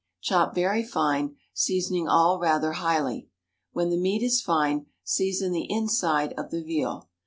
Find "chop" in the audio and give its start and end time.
0.19-0.55